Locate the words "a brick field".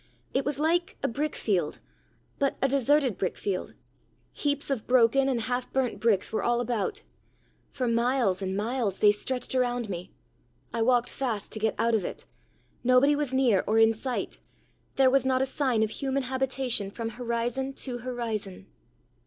1.03-1.77